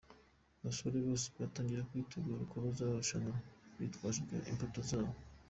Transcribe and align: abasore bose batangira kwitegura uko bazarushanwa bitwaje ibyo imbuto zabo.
abasore 0.61 0.97
bose 1.07 1.27
batangira 1.41 1.87
kwitegura 1.89 2.41
uko 2.45 2.55
bazarushanwa 2.65 3.35
bitwaje 3.77 4.17
ibyo 4.21 4.37
imbuto 4.51 4.79
zabo. 4.89 5.13